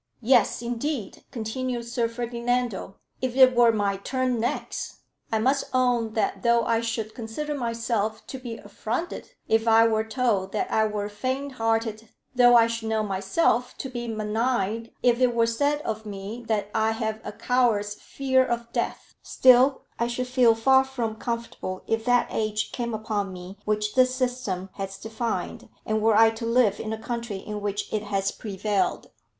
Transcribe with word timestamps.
"Yes, 0.23 0.63
indeed," 0.63 1.25
continued 1.29 1.85
Sir 1.85 2.07
Ferdinando, 2.07 2.95
"if 3.21 3.37
it 3.37 3.55
were 3.55 3.71
my 3.71 3.97
turn 3.97 4.39
next! 4.39 4.95
I 5.31 5.37
must 5.37 5.65
own, 5.75 6.13
that 6.13 6.41
though 6.41 6.65
I 6.65 6.81
should 6.81 7.13
consider 7.13 7.53
myself 7.53 8.25
to 8.25 8.39
be 8.39 8.57
affronted 8.57 9.29
if 9.47 9.67
I 9.67 9.87
were 9.87 10.03
told 10.03 10.53
that 10.53 10.71
I 10.71 10.87
were 10.87 11.07
faint 11.07 11.51
hearted, 11.51 12.09
though 12.33 12.55
I 12.55 12.65
should 12.65 12.89
know 12.89 13.03
myself 13.03 13.77
to 13.77 13.89
be 13.89 14.07
maligned 14.07 14.89
if 15.03 15.21
it 15.21 15.35
were 15.35 15.45
said 15.45 15.81
of 15.83 16.03
me 16.07 16.43
that 16.47 16.71
I 16.73 16.93
have 16.93 17.21
a 17.23 17.31
coward's 17.31 17.93
fear 17.93 18.43
of 18.43 18.73
death, 18.73 19.13
still 19.21 19.83
I 19.99 20.07
should 20.07 20.25
feel 20.27 20.55
far 20.55 20.83
from 20.83 21.13
comfortable 21.17 21.83
if 21.85 22.05
that 22.05 22.27
age 22.31 22.71
came 22.71 22.95
upon 22.95 23.31
me 23.31 23.59
which 23.65 23.93
this 23.93 24.15
system 24.15 24.71
has 24.77 24.97
defined, 24.97 25.69
and 25.85 26.01
were 26.01 26.15
I 26.17 26.31
to 26.31 26.45
live 26.47 26.79
in 26.79 26.91
a 26.91 26.97
country 26.97 27.37
in 27.37 27.61
which 27.61 27.93
it 27.93 28.01
has 28.01 28.31
prevailed. 28.31 29.11